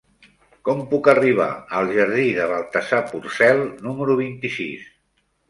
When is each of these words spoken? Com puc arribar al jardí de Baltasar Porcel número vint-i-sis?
Com 0.69 0.79
puc 0.93 1.09
arribar 1.11 1.49
al 1.81 1.91
jardí 1.97 2.25
de 2.39 2.47
Baltasar 2.53 3.03
Porcel 3.13 3.63
número 3.85 4.19
vint-i-sis? 4.25 4.91